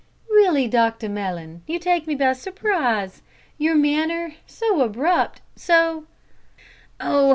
[0.31, 3.21] "Really, Dr Mellon, you take me by surprise;
[3.59, 6.05] your manner so abrupt so"
[6.99, 7.29] "Oh!